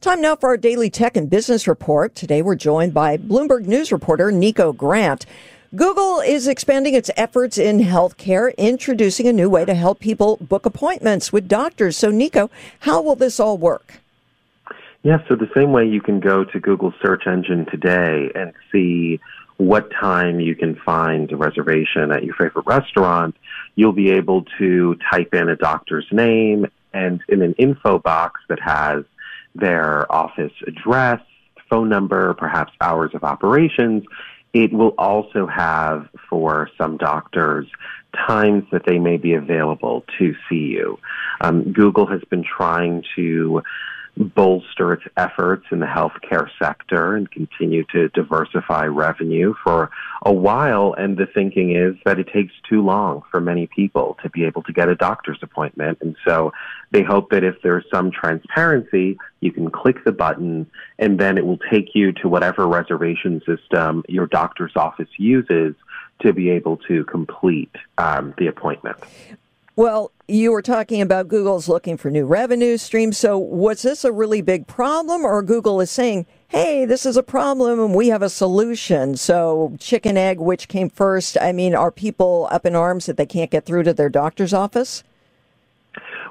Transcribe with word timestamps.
Time 0.00 0.20
now 0.20 0.36
for 0.36 0.50
our 0.50 0.56
daily 0.56 0.90
tech 0.90 1.16
and 1.16 1.28
business 1.28 1.66
report. 1.66 2.14
Today 2.14 2.40
we're 2.40 2.54
joined 2.54 2.94
by 2.94 3.16
Bloomberg 3.16 3.66
News 3.66 3.90
reporter 3.90 4.30
Nico 4.30 4.72
Grant. 4.72 5.26
Google 5.74 6.20
is 6.20 6.46
expanding 6.46 6.94
its 6.94 7.10
efforts 7.16 7.58
in 7.58 7.80
healthcare, 7.80 8.56
introducing 8.56 9.26
a 9.26 9.32
new 9.32 9.50
way 9.50 9.64
to 9.64 9.74
help 9.74 9.98
people 9.98 10.36
book 10.40 10.66
appointments 10.66 11.32
with 11.32 11.48
doctors. 11.48 11.96
So, 11.96 12.12
Nico, 12.12 12.48
how 12.78 13.02
will 13.02 13.16
this 13.16 13.40
all 13.40 13.58
work? 13.58 13.94
Yeah, 15.02 15.18
so 15.28 15.34
the 15.34 15.50
same 15.52 15.72
way 15.72 15.88
you 15.88 16.00
can 16.00 16.20
go 16.20 16.44
to 16.44 16.60
Google 16.60 16.94
search 17.02 17.26
engine 17.26 17.66
today 17.66 18.30
and 18.36 18.52
see 18.70 19.18
what 19.56 19.90
time 19.90 20.38
you 20.38 20.54
can 20.54 20.76
find 20.76 21.32
a 21.32 21.36
reservation 21.36 22.12
at 22.12 22.22
your 22.22 22.36
favorite 22.36 22.66
restaurant, 22.66 23.34
you'll 23.74 23.92
be 23.92 24.10
able 24.12 24.44
to 24.58 24.96
type 25.10 25.34
in 25.34 25.48
a 25.48 25.56
doctor's 25.56 26.06
name 26.12 26.66
and 26.94 27.20
in 27.28 27.42
an 27.42 27.54
info 27.54 27.98
box 27.98 28.40
that 28.48 28.60
has 28.60 29.04
their 29.54 30.10
office 30.10 30.52
address, 30.66 31.20
phone 31.68 31.88
number, 31.88 32.34
perhaps 32.34 32.72
hours 32.80 33.10
of 33.14 33.24
operations. 33.24 34.04
It 34.52 34.72
will 34.72 34.94
also 34.98 35.46
have 35.46 36.08
for 36.28 36.70
some 36.78 36.96
doctors 36.96 37.66
times 38.26 38.64
that 38.72 38.82
they 38.86 38.98
may 38.98 39.18
be 39.18 39.34
available 39.34 40.04
to 40.18 40.34
see 40.48 40.66
you. 40.76 40.98
Um, 41.40 41.72
Google 41.72 42.06
has 42.06 42.22
been 42.30 42.42
trying 42.44 43.04
to 43.16 43.62
bolster 44.18 44.92
its 44.92 45.04
efforts 45.16 45.66
in 45.70 45.78
the 45.78 45.86
healthcare 45.86 46.48
sector 46.58 47.14
and 47.14 47.30
continue 47.30 47.84
to 47.92 48.08
diversify 48.08 48.84
revenue 48.86 49.54
for 49.62 49.90
a 50.22 50.32
while. 50.32 50.94
And 50.98 51.16
the 51.16 51.26
thinking 51.26 51.76
is 51.76 51.94
that 52.04 52.18
it 52.18 52.28
takes 52.32 52.52
too 52.68 52.82
long 52.82 53.22
for 53.30 53.40
many 53.40 53.66
people 53.66 54.16
to 54.22 54.30
be 54.30 54.44
able 54.44 54.62
to 54.64 54.72
get 54.72 54.88
a 54.88 54.96
doctor's 54.96 55.38
appointment. 55.42 55.98
And 56.00 56.16
so 56.26 56.52
they 56.90 57.02
hope 57.02 57.30
that 57.30 57.44
if 57.44 57.62
there's 57.62 57.84
some 57.92 58.10
transparency, 58.10 59.18
you 59.40 59.52
can 59.52 59.70
click 59.70 60.04
the 60.04 60.12
button 60.12 60.68
and 60.98 61.18
then 61.18 61.38
it 61.38 61.46
will 61.46 61.58
take 61.70 61.94
you 61.94 62.12
to 62.12 62.28
whatever 62.28 62.66
reservation 62.66 63.40
system 63.46 64.04
your 64.08 64.26
doctor's 64.26 64.72
office 64.74 65.08
uses 65.16 65.74
to 66.20 66.32
be 66.32 66.50
able 66.50 66.76
to 66.88 67.04
complete 67.04 67.74
um, 67.98 68.34
the 68.38 68.48
appointment. 68.48 68.96
Well, 69.76 70.10
you 70.28 70.52
were 70.52 70.62
talking 70.62 71.00
about 71.00 71.26
Google's 71.26 71.68
looking 71.68 71.96
for 71.96 72.10
new 72.10 72.26
revenue 72.26 72.76
streams. 72.76 73.16
So, 73.16 73.38
was 73.38 73.80
this 73.80 74.04
a 74.04 74.12
really 74.12 74.42
big 74.42 74.66
problem, 74.66 75.24
or 75.24 75.42
Google 75.42 75.80
is 75.80 75.90
saying, 75.90 76.26
hey, 76.48 76.84
this 76.84 77.06
is 77.06 77.16
a 77.16 77.22
problem 77.22 77.80
and 77.80 77.94
we 77.94 78.08
have 78.08 78.20
a 78.20 78.28
solution? 78.28 79.16
So, 79.16 79.74
chicken, 79.80 80.18
egg, 80.18 80.38
which 80.38 80.68
came 80.68 80.90
first? 80.90 81.38
I 81.40 81.52
mean, 81.52 81.74
are 81.74 81.90
people 81.90 82.46
up 82.50 82.66
in 82.66 82.76
arms 82.76 83.06
that 83.06 83.16
they 83.16 83.26
can't 83.26 83.50
get 83.50 83.64
through 83.64 83.84
to 83.84 83.94
their 83.94 84.10
doctor's 84.10 84.52
office? 84.52 85.02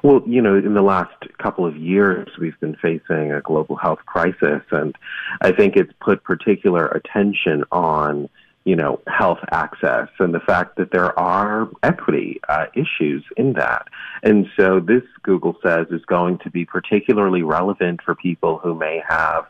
Well, 0.03 0.22
you 0.28 0.44
know, 0.44 0.56
in 0.56 0.75
the 0.75 0.84
last 0.84 1.16
couple 1.40 1.66
of 1.66 1.75
years, 1.75 2.28
we've 2.40 2.59
been 2.59 2.75
facing 2.75 3.31
a 3.31 3.42
global 3.42 3.75
health 3.75 4.00
crisis, 4.06 4.62
and 4.70 4.95
I 5.42 5.52
think 5.52 5.75
it's 5.75 5.92
put 6.00 6.23
particular 6.23 6.86
attention 6.86 7.64
on 7.72 8.30
you 8.67 8.75
know, 8.75 8.99
health 9.07 9.39
access 9.49 10.09
and 10.19 10.33
the 10.33 10.41
fact 10.41 10.75
that 10.75 10.91
there 10.91 11.17
are 11.17 11.69
equity 11.83 12.41
uh, 12.50 12.66
issues 12.73 13.23
in 13.38 13.53
that. 13.53 13.88
And 14.23 14.45
so 14.59 14.81
this, 14.81 15.03
Google 15.23 15.55
says, 15.63 15.88
is 15.89 16.03
going 16.03 16.39
to 16.39 16.50
be 16.50 16.66
particularly 16.66 17.44
relevant 17.44 18.01
for 18.03 18.13
people 18.13 18.57
who 18.57 18.75
may 18.75 19.01
have, 19.07 19.45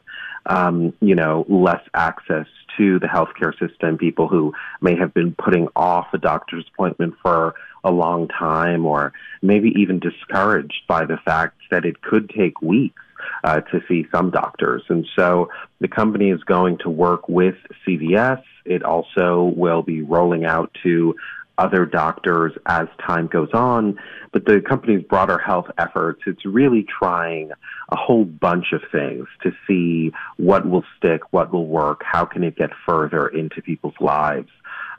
um, 0.45 0.93
you 1.01 1.15
know, 1.15 1.47
less 1.49 1.81
access 1.95 2.45
to 2.77 2.99
the 2.99 3.07
healthcare 3.07 3.57
system, 3.57 3.97
people 3.97 4.27
who 4.27 4.53
may 4.81 4.95
have 4.95 5.15
been 5.15 5.33
putting 5.33 5.67
off 5.75 6.05
a 6.13 6.19
doctor's 6.19 6.65
appointment 6.71 7.15
for 7.23 7.55
a 7.83 7.89
long 7.89 8.27
time 8.27 8.85
or 8.85 9.13
maybe 9.41 9.69
even 9.77 9.97
discouraged 9.97 10.83
by 10.87 11.07
the 11.07 11.17
fact 11.25 11.57
that 11.71 11.85
it 11.85 12.03
could 12.03 12.29
take 12.29 12.61
weeks 12.61 13.01
uh, 13.43 13.61
to 13.61 13.81
see 13.87 14.05
some 14.11 14.31
doctors. 14.31 14.83
And 14.89 15.05
so 15.15 15.49
the 15.79 15.87
company 15.87 16.29
is 16.29 16.43
going 16.43 16.77
to 16.79 16.89
work 16.89 17.27
with 17.29 17.55
CVS 17.85 18.43
it 18.67 18.83
also 18.83 19.53
will 19.55 19.81
be 19.81 20.01
rolling 20.01 20.45
out 20.45 20.75
to 20.83 21.15
other 21.57 21.85
doctors 21.85 22.53
as 22.67 22.87
time 23.03 23.25
goes 23.27 23.49
on. 23.53 23.97
But 24.31 24.45
the 24.45 24.61
company's 24.61 25.03
broader 25.03 25.39
health 25.39 25.67
efforts, 25.79 26.21
it's 26.27 26.45
really 26.45 26.85
trying 26.99 27.51
a 27.89 27.95
whole 27.95 28.25
bunch 28.25 28.73
of 28.73 28.81
things 28.91 29.25
to 29.41 29.51
see 29.65 30.11
what 30.35 30.69
will 30.69 30.83
stick, 30.97 31.21
what 31.31 31.51
will 31.51 31.65
work, 31.65 32.01
how 32.03 32.25
can 32.25 32.43
it 32.43 32.55
get 32.57 32.69
further 32.85 33.27
into 33.27 33.61
people's 33.61 33.95
lives. 33.99 34.49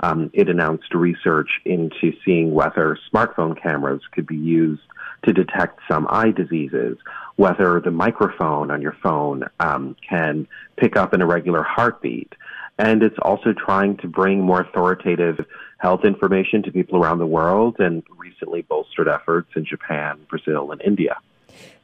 Um, 0.00 0.30
it 0.32 0.48
announced 0.48 0.94
research 0.94 1.48
into 1.64 2.12
seeing 2.24 2.52
whether 2.52 2.98
smartphone 3.12 3.60
cameras 3.60 4.02
could 4.12 4.26
be 4.26 4.36
used 4.36 4.82
to 5.24 5.32
detect 5.32 5.80
some 5.90 6.06
eye 6.08 6.30
diseases, 6.30 6.96
whether 7.36 7.80
the 7.80 7.90
microphone 7.90 8.70
on 8.70 8.80
your 8.80 8.96
phone 9.02 9.44
um, 9.58 9.96
can 10.08 10.46
pick 10.76 10.96
up 10.96 11.12
an 11.12 11.22
irregular 11.22 11.62
heartbeat 11.62 12.32
and 12.78 13.02
it's 13.02 13.18
also 13.22 13.52
trying 13.52 13.96
to 13.98 14.06
bring 14.06 14.40
more 14.40 14.60
authoritative 14.60 15.44
health 15.78 16.04
information 16.04 16.62
to 16.62 16.70
people 16.70 17.02
around 17.02 17.18
the 17.18 17.26
world 17.26 17.76
and 17.80 18.02
recently 18.16 18.62
bolstered 18.62 19.08
efforts 19.08 19.50
in 19.56 19.64
Japan, 19.64 20.18
Brazil, 20.30 20.70
and 20.70 20.80
India. 20.82 21.16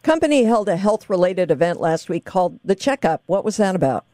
Company 0.02 0.44
held 0.44 0.68
a 0.68 0.76
health 0.76 1.10
related 1.10 1.50
event 1.50 1.80
last 1.80 2.08
week 2.08 2.24
called 2.24 2.60
The 2.64 2.74
Checkup. 2.74 3.22
What 3.26 3.44
was 3.44 3.56
that 3.56 3.74
about? 3.74 4.04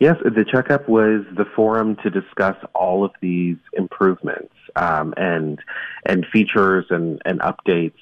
Yes, 0.00 0.16
the 0.24 0.46
checkup 0.50 0.88
was 0.88 1.26
the 1.36 1.44
forum 1.54 1.94
to 1.96 2.08
discuss 2.08 2.56
all 2.74 3.04
of 3.04 3.10
these 3.20 3.58
improvements 3.74 4.54
um, 4.74 5.12
and 5.18 5.58
and 6.06 6.24
features 6.32 6.86
and, 6.88 7.20
and 7.26 7.38
updates. 7.40 7.98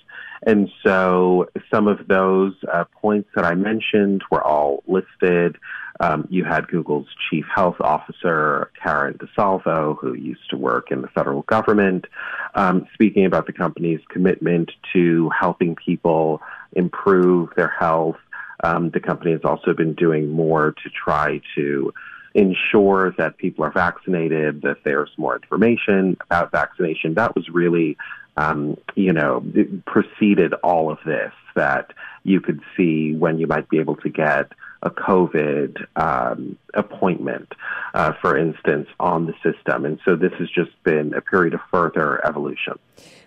And 0.47 0.70
so 0.84 1.48
some 1.72 1.88
of 1.88 2.06
those 2.06 2.54
uh, 2.72 2.84
points 3.03 3.28
that 3.34 3.44
I 3.44 3.56
mentioned 3.56 4.22
were 4.31 4.42
all 4.42 4.84
listed. 4.87 5.56
Um, 5.98 6.28
you 6.31 6.44
had 6.44 6.69
Google's 6.69 7.08
chief 7.28 7.44
health 7.53 7.81
officer, 7.81 8.70
Karen 8.81 9.19
DeSalvo, 9.19 9.98
who 9.98 10.14
used 10.14 10.48
to 10.50 10.56
work 10.56 10.92
in 10.92 11.03
the 11.03 11.08
federal 11.08 11.42
government, 11.42 12.06
um, 12.54 12.87
speaking 12.94 13.25
about 13.25 13.47
the 13.47 13.53
company's 13.53 14.00
commitment 14.08 14.70
to 14.92 15.28
helping 15.31 15.75
people 15.75 16.41
improve 16.75 17.48
their 17.56 17.75
health. 17.76 18.16
Um, 18.64 18.91
the 18.91 19.00
company 19.00 19.32
has 19.32 19.44
also 19.44 19.72
been 19.72 19.94
doing 19.94 20.30
more 20.30 20.72
to 20.72 20.91
try 20.91 21.41
to 21.54 21.92
ensure 22.34 23.14
that 23.19 23.36
people 23.38 23.64
are 23.64 23.72
vaccinated, 23.72 24.62
that 24.62 24.78
there's 24.84 25.10
more 25.16 25.36
information 25.36 26.16
about 26.22 26.52
vaccination. 26.52 27.14
That 27.14 27.34
was 27.34 27.48
really, 27.48 27.96
um, 28.36 28.76
you 28.94 29.12
know, 29.12 29.44
preceded 29.86 30.54
all 30.62 30.91
of 30.91 30.98
this 31.04 31.32
that 31.54 31.92
you 32.22 32.41
could 32.41 32.60
see 32.76 33.14
when 33.14 33.38
you 33.38 33.46
might 33.46 33.69
be 33.69 33.78
able 33.78 33.96
to 33.96 34.08
get 34.08 34.52
a 34.82 34.90
COVID 34.90 35.84
um, 35.96 36.56
appointment, 36.75 37.52
uh, 37.94 38.12
for 38.20 38.36
instance, 38.36 38.88
on 39.00 39.26
the 39.26 39.34
system. 39.42 39.84
And 39.84 39.98
so 40.04 40.14
this 40.14 40.32
has 40.38 40.48
just 40.48 40.70
been 40.84 41.14
a 41.14 41.20
period 41.20 41.54
of 41.54 41.60
further 41.72 42.25
evolution. 42.25 42.75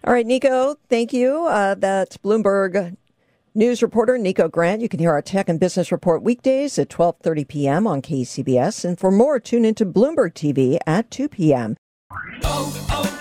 All 0.06 0.14
right, 0.14 0.26
Nico, 0.26 0.78
thank 0.88 1.12
you. 1.12 1.46
Uh, 1.46 1.76
that's 1.76 2.18
Bloomberg 2.18 2.96
news 3.54 3.82
reporter 3.82 4.18
Nico 4.18 4.48
Grant. 4.48 4.82
You 4.82 4.90
can 4.90 5.00
hear 5.00 5.12
our 5.12 5.22
tech 5.22 5.50
and 5.50 5.60
business 5.60 5.92
report 5.92 6.24
weekdays 6.24 6.78
at 6.80 6.90
12:30 6.90 7.48
p.m. 7.48 7.88
on 7.88 8.02
KCBS, 8.02 8.86
and 8.86 9.00
for 9.00 9.12
more, 9.12 9.40
tune 9.40 9.66
into 9.66 9.86
Bloomberg 9.86 10.34
TV 10.34 10.78
at 10.88 11.12
2 11.12 11.30
p.m. 11.30 11.78
Oh, 12.44 12.88
oh, 12.90 13.21